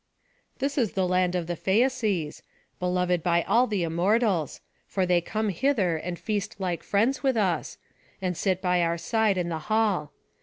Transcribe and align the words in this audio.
"This 0.57 0.79
is 0.79 0.93
the 0.93 1.07
land 1.07 1.35
of 1.35 1.45
the 1.45 1.55
Phæaces, 1.55 2.41
beloved 2.79 3.21
by 3.21 3.43
all 3.43 3.67
the 3.67 3.83
Immortals; 3.83 4.59
for 4.87 5.05
they 5.05 5.21
come 5.21 5.49
hither 5.49 5.95
and 5.95 6.17
feast 6.17 6.55
like 6.59 6.81
friends 6.81 7.21
with 7.21 7.37
us, 7.37 7.77
and 8.19 8.35
sit 8.35 8.63
by 8.63 8.81
our 8.81 8.97
side 8.97 9.37
in 9.37 9.49
the 9.49 9.59
hall. 9.69 10.11